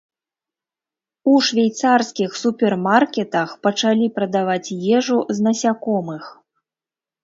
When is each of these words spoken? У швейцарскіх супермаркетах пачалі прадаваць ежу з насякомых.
У 1.31 1.35
швейцарскіх 1.49 2.29
супермаркетах 2.45 3.49
пачалі 3.69 4.11
прадаваць 4.19 4.75
ежу 4.99 5.17
з 5.35 5.51
насякомых. 5.51 6.23